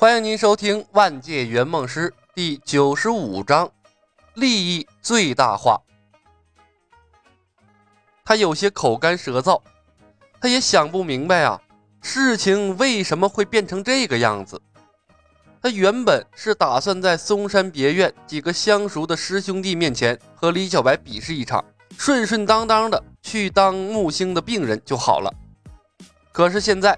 [0.00, 3.68] 欢迎您收听《万界圆梦师》第九十五章：
[4.34, 5.76] 利益最大化。
[8.24, 9.60] 他有些口干舌燥，
[10.40, 11.60] 他也想不明白啊，
[12.00, 14.62] 事情为什么会变成这个样子？
[15.60, 21.64] 他原本是打算在嵩山别院几个相熟的师兄弟面前和李小白比试一场，
[21.98, 25.34] 顺顺当当的去当木星的病人就好了。
[26.30, 26.96] 可是现在，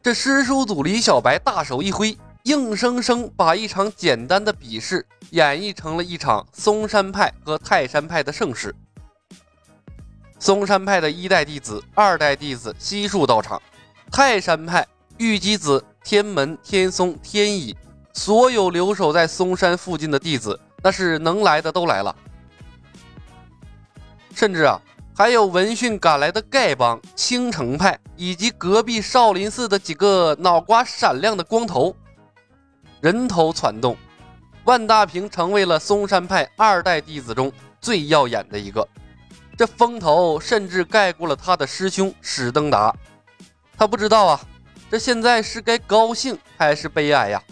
[0.00, 2.16] 这师叔祖李小白大手一挥。
[2.48, 8.74] 硬生生把一场简单的比试演绎成了一场嵩山派和泰山派的盛世。
[10.38, 13.60] 嵩山派的一代弟子、二代弟子悉数到场，
[14.10, 14.86] 泰山派
[15.18, 17.76] 玉姬子、天门、天松、天乙，
[18.14, 22.16] 所有留守在嵩山附近的弟子，那是能来的都来了。
[24.34, 24.80] 甚至啊，
[25.14, 31.94] 还有闻讯赶来的丐帮、青城派，以及隔壁少林寺的几个脑瓜闪亮的光头。
[33.00, 33.96] 人头攒动，
[34.64, 38.86] 万大平成为了嵩山派二代弟子中最耀眼的一个。
[39.56, 42.94] 这风头甚至盖过了他的师兄史登达。
[43.76, 44.40] 他不知道啊，
[44.90, 47.42] 这现在是该高兴还是悲哀呀？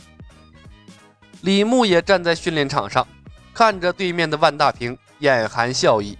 [1.42, 3.06] 李牧也站在训练场上，
[3.54, 6.18] 看着对面的万大平，眼含笑意。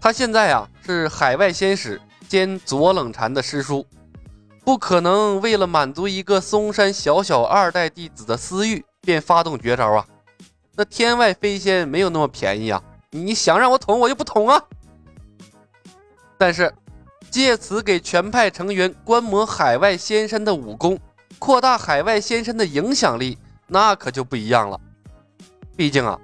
[0.00, 3.86] 他现在啊是海外仙使兼左冷禅的师叔。
[4.66, 10.04] 不可能为了满足一个嵩山小小二代弟子的私欲，便发动绝招啊！
[10.74, 12.82] 那天外飞仙没有那么便宜啊！
[13.12, 14.60] 你想让我捅，我就不捅啊！
[16.36, 16.74] 但是
[17.30, 20.98] 借此给全派成员观摩海外仙山的武功，
[21.38, 24.80] 扩大海外仙山的影响力，那可就不一样了。
[25.76, 26.18] 毕竟啊，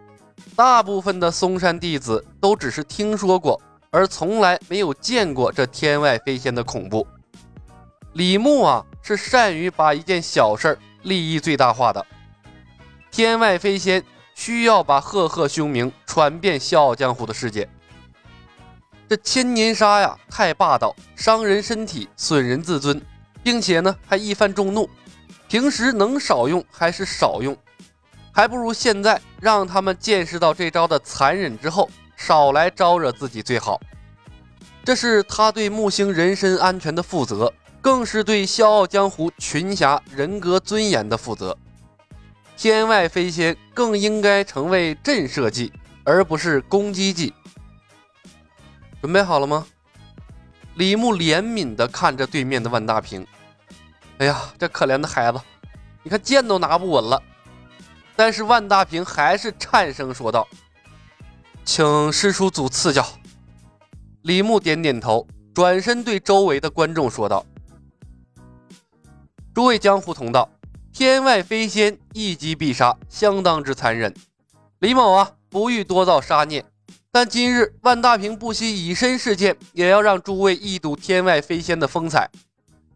[0.57, 7.07] 大部分的嵩山弟子都只是听说过，而从来没有见过这天外飞仙的恐怖。
[8.15, 12.07] 李牧啊，是善于把一件小事利益最大化的。
[13.11, 14.05] 天外飞仙
[14.35, 17.69] 需要把赫赫凶名传遍笑傲江湖的世界。
[19.09, 23.01] 这千年杀呀，太霸道，伤人身体，损人自尊，
[23.43, 24.89] 并且呢，还一番众怒。
[25.49, 27.57] 平时能少用还是少用，
[28.31, 33.81] 还不如现在让他们见识到这招的残忍之后，少来招惹自己最好。
[34.85, 37.53] 这是他对木星人身安全的负责。
[37.83, 41.59] 更是对笑傲江湖群侠人格尊严的负责。
[42.57, 45.73] 天外飞仙更应该成为震慑技，
[46.05, 47.35] 而不是攻击技。
[49.01, 49.67] 准备好了吗？
[50.77, 53.27] 李牧怜悯地看着对面的万大平。
[54.19, 55.41] 哎呀，这可怜的孩子，
[56.05, 57.21] 你看剑都拿不稳了。
[58.15, 60.47] 但是万大平还是颤声说道
[61.65, 63.05] ：“请师叔祖赐教。”
[64.23, 67.45] 李牧点点头，转身对周围的观众说道。
[69.55, 70.49] 诸位江湖同道，
[70.95, 74.15] 天外飞仙一击必杀，相当之残忍。
[74.79, 76.65] 李某啊，不欲多造杀孽，
[77.11, 82.31] 但今日万大平不惜以身试剑，也要让诸位一睹天外飞仙的风采。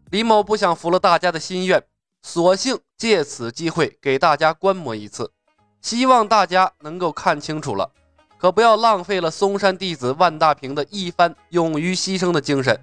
[0.09, 1.83] 李某不想拂了大家的心愿，
[2.23, 5.31] 索性借此机会给大家观摩一次，
[5.79, 7.91] 希望大家能够看清楚了，
[8.39, 12.79] 可不要浪费了嵩山弟子万大平的一番勇于牺牲的精神。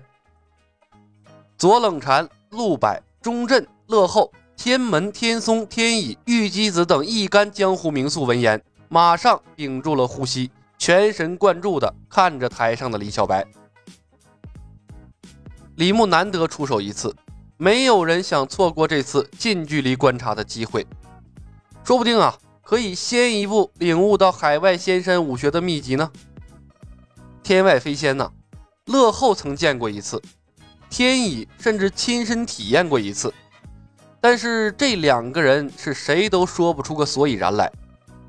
[1.59, 3.03] 左冷禅、陆柏。
[3.25, 13.43] 钟镇、乐后、天门、天松、天乙、玉姬子等一干江湖名宿闻言，马上屏住了呼吸，全神贯注地看着台上的李小白。
[15.77, 17.17] 李牧难得出手一次，
[17.57, 20.87] 没有人想错过这次近距离观察的机会，
[21.83, 26.13] 说不定啊，可以先一步领悟到海外仙山武学的秘籍呢。
[27.43, 28.31] 天外飞仙呢，
[28.85, 30.21] 乐后曾见过一次。
[30.95, 33.35] 天乙甚至亲身体验过一次，
[34.21, 37.69] 但是这两个人是谁都说不出个所以然来。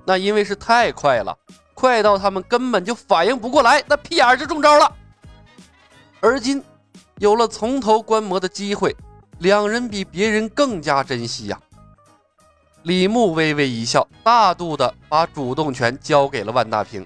[0.03, 1.37] 那因为是太快了，
[1.75, 4.91] 快到他们根本就反应不过来，那屁眼就中招了。
[6.19, 6.63] 而今
[7.19, 8.95] 有了从头观摩的机会，
[9.37, 11.61] 两人比别人更加珍惜呀。
[12.81, 17.05] 李牧微微一笑，大度的把主动权交给了万大平。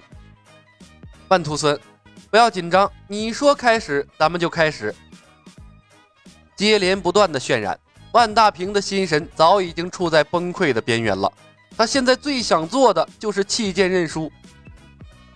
[1.28, 1.78] 万徒孙，
[2.30, 4.94] 不要紧张，你说开始，咱们就开始。
[6.60, 7.78] 接连不断的渲染，
[8.12, 11.32] 万大平的心神早已经处在崩溃的边缘了。
[11.74, 14.30] 他现在最想做的就是弃剑认输，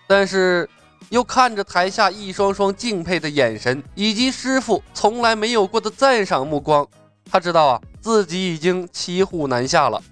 [0.06, 0.68] 但是
[1.08, 6.86] 又看着台下一双双敬佩的眼神，以及师傅从来没有过的赞赏目光，
[7.30, 10.02] 他知道啊，自己已经骑虎难下了。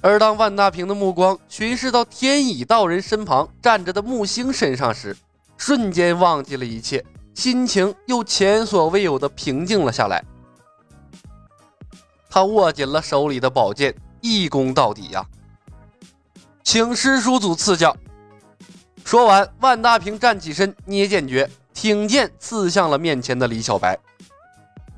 [0.00, 5.16] 而当万大平的目光巡视到天乙道人身旁站着的木星身上时，
[5.56, 7.04] 瞬间忘记了一切。
[7.34, 10.24] 心情又前所未有的平静了下来。
[12.30, 15.24] 他握紧了手里的宝剑，一攻到底呀！
[16.62, 17.96] 请师叔祖赐教。
[19.04, 23.98] 说完，万大平站起身，捏剑诀，挺剑刺向了面前的李小白。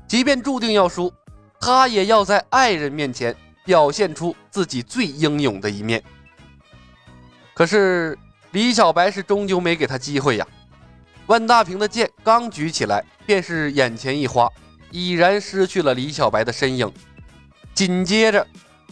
[0.07, 1.13] 即便注定要输，
[1.59, 3.35] 他也要在爱人面前
[3.65, 6.01] 表现出自己最英勇的一面。
[7.53, 8.17] 可是
[8.51, 10.47] 李小白是终究没给他机会呀！
[11.27, 14.49] 万大平的剑刚举起来，便是眼前一花，
[14.91, 16.91] 已然失去了李小白的身影。
[17.73, 18.47] 紧接着，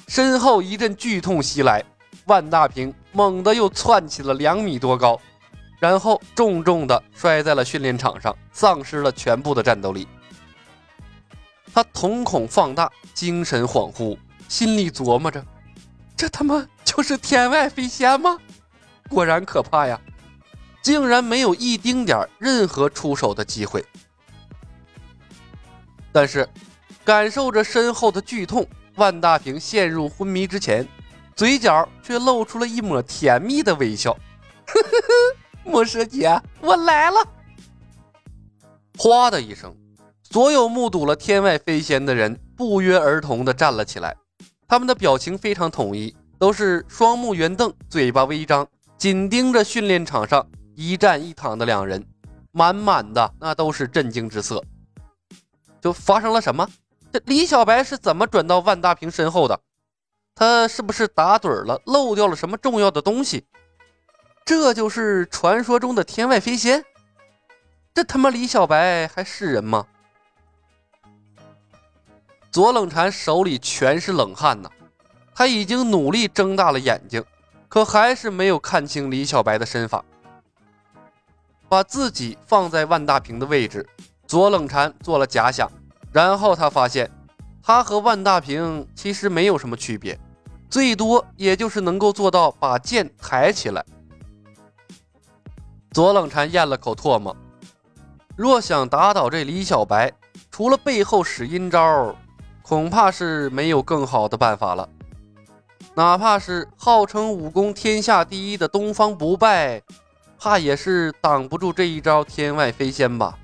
[0.08, 1.84] 身后一阵剧痛袭来，
[2.26, 5.20] 万大平猛地又窜起了两米多高，
[5.80, 10.08] 然后重重地摔在了训练场上，丧失了全部的战斗力。
[11.74, 14.18] 他瞳孔放大，精神恍惚，
[14.50, 15.44] 心里琢磨着：
[16.18, 18.38] 这他妈就是天外飞仙吗？
[19.10, 20.00] 果然可怕呀！
[20.86, 23.84] 竟然没有一丁点任何出手的机会。
[26.12, 26.48] 但是，
[27.04, 30.88] 感受着身后的剧痛，万大平陷入昏迷之前，
[31.36, 34.14] 嘴角却露出了一抹甜蜜的微笑。
[34.14, 37.18] 呵呵呵，牧师姐，我来了！
[39.00, 39.76] 哗的一声。
[40.22, 44.16] 所有目睹了天外飞仙的人不约而同地站了起来，
[44.68, 48.68] 他们的表情非常统一，都是双目圆瞪，嘴巴微张，
[49.00, 52.06] 紧盯着训练场上一站一躺的两人，
[52.52, 54.64] 满满的那都是震惊之色。
[55.82, 56.68] 就发生了什么？
[57.12, 59.60] 这李小白是怎么转到万大平身后的？
[60.36, 63.46] 他是不是打盹了，漏掉了什么重要的东西？
[64.44, 66.84] 这就是传说中的天外飞仙？
[67.94, 69.88] 这他妈李小白还是人吗？
[72.52, 74.70] 左冷禅手里全是冷汗呐，
[75.34, 77.24] 他已经努力睁大了眼睛，
[77.70, 80.04] 可还是没有看清李小白的身法。
[81.68, 83.88] 把自己放在万大平的位置，
[84.28, 85.72] 左冷禅做了假想，
[86.12, 87.10] 然后他发现
[87.62, 90.20] 他和万大平其实没有什么区别，
[90.70, 93.86] 最多也就是能够做到把剑抬起来。
[95.92, 97.36] 左冷禅咽了口唾沫，
[98.36, 100.12] 若想打倒这李小白，
[100.52, 102.16] 除了背后使阴招。
[102.68, 104.90] 恐怕是没有更好的办法了。
[105.94, 109.84] 哪怕是号称武功天下第一的东方不败，
[110.40, 113.38] 怕也是挡不住这一招天外飞仙吧。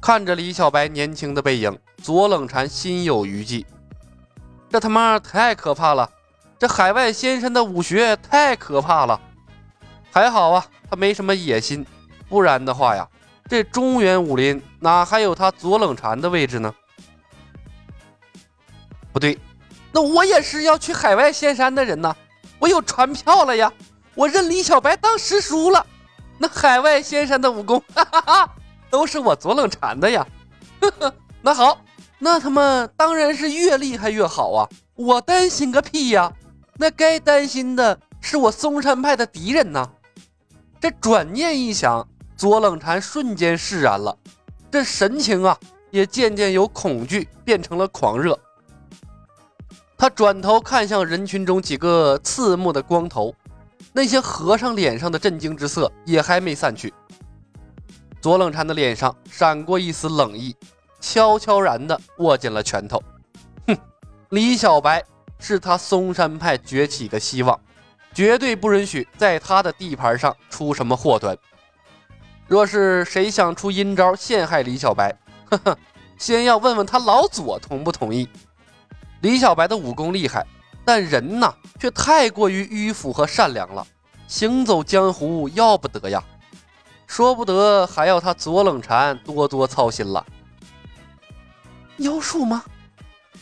[0.00, 3.64] 看着李小白年轻的背影，左冷禅心有余悸。
[4.70, 6.10] 这他妈太可怕了！
[6.58, 9.20] 这海外仙山的武学太可怕了。
[10.10, 11.86] 还好啊，他没什么野心，
[12.28, 13.08] 不然的话呀，
[13.48, 16.74] 这中原武林哪还有他左冷禅的位置呢？
[19.12, 19.38] 不对，
[19.92, 22.16] 那我也是要去海外仙山的人呐，
[22.58, 23.72] 我有船票了呀，
[24.14, 25.86] 我认李小白当师叔了。
[26.38, 28.54] 那海外仙山的武功，哈哈哈，
[28.90, 30.26] 都是我左冷禅的呀。
[30.80, 31.80] 呵呵，那好，
[32.18, 36.32] 那他妈当然是越厉害越好啊，我担心个屁呀！
[36.78, 39.88] 那该担心的是我嵩山派的敌人呐。
[40.80, 44.16] 这转念一想，左冷禅瞬间释然了，
[44.70, 45.56] 这神情啊，
[45.90, 48.36] 也渐渐由恐惧变成了狂热。
[49.96, 53.32] 他转头看向人群中几个刺目的光头，
[53.92, 56.92] 那些和尚脸上的震惊之色也还没散去。
[58.20, 60.56] 左冷禅的脸上闪过一丝冷意，
[61.00, 63.02] 悄悄然地握紧了拳头。
[63.66, 63.76] 哼，
[64.30, 65.02] 李小白
[65.38, 67.60] 是他嵩山派崛起的希望，
[68.14, 71.36] 绝对不允许在他的地盘上出什么祸端。
[72.46, 75.14] 若是谁想出阴招陷害李小白，
[75.50, 75.78] 呵呵，
[76.16, 78.28] 先要问问他老左同不同意。
[79.22, 80.46] 李小白的武功厉害，
[80.84, 83.86] 但人呐却太过于迂腐和善良了，
[84.26, 86.22] 行走江湖要不得呀，
[87.06, 90.24] 说不得还要他左冷禅多多操心了。
[91.98, 92.64] 妖术吗？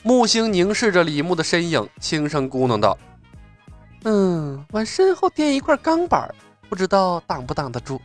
[0.03, 2.97] 木星凝视着李牧的身影，轻声咕哝道
[4.05, 6.35] ：“嗯，往身后垫一块钢板，
[6.69, 8.01] 不知道挡不挡得住。”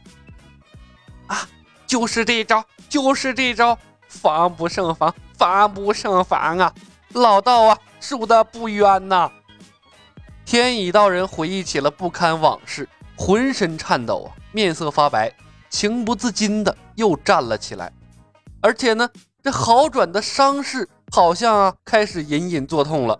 [1.28, 1.48] 啊，
[1.88, 3.78] 就是这招，就是这招，
[4.08, 6.74] 防不胜防，防不胜防啊！
[7.14, 9.32] 老道啊，输的不冤呐！
[10.46, 15.34] 天乙道人回忆起了不堪往事，浑身颤抖啊，面色发白，
[15.72, 17.92] 情不自禁的又站了起来。
[18.62, 19.10] 而且呢，
[19.42, 23.20] 这好转的伤势好像啊开始隐隐作痛了。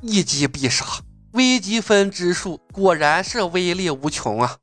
[0.00, 0.86] 一击必杀，
[1.32, 4.56] 微积分之术果然是威力无穷啊！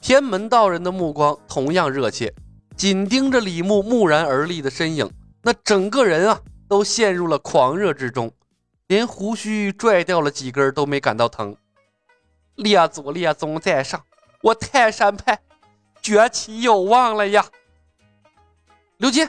[0.00, 2.32] 天门道人的目光同样热切，
[2.78, 5.10] 紧盯着李牧木然而立的身影，
[5.42, 6.40] 那整个人啊。
[6.72, 8.32] 都陷入了狂热之中，
[8.86, 11.54] 连胡须拽掉了几根都没感到疼。
[12.54, 14.02] 列祖列宗在上，
[14.40, 15.38] 我泰山派
[16.00, 17.44] 崛起有望了呀！
[18.96, 19.28] 刘金，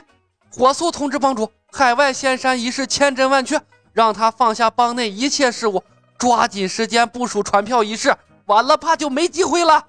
[0.50, 3.60] 火速通知帮主，海外仙山一事千真万确，
[3.92, 5.84] 让他放下帮内一切事务，
[6.16, 9.86] 抓紧时间部署传票仪式，晚了怕就没机会了。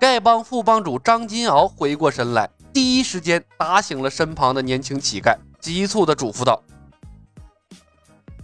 [0.00, 6.60] 丐帮副帮主张金鳌回过神来，第一时间打醒了身旁的年轻乞丐，急促地嘱咐道：“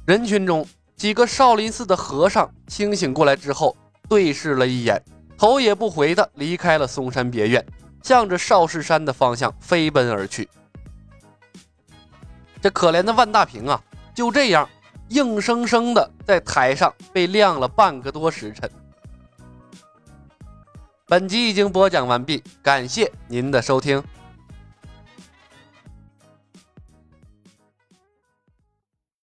[0.06, 3.76] 人群中几个少林寺的和尚清醒过来之后，
[4.08, 5.02] 对视了一眼，
[5.36, 7.66] 头也不回地离开了嵩山别院，
[8.04, 10.48] 向着少室山的方向飞奔而去。
[12.62, 13.82] 这可怜的万大平啊，
[14.14, 14.68] 就这样
[15.08, 18.70] 硬生生的在台上被晾了半个多时辰。”
[21.08, 24.00] 本集已经播讲完毕，感谢您的收听。